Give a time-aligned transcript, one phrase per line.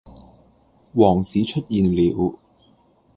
[0.93, 2.35] 王子出現了